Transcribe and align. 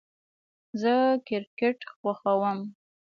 زه 0.81 0.93
کرکټ 1.27 1.79
خوښوم 1.99 2.59